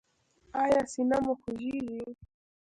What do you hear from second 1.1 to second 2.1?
مو خوږیږي؟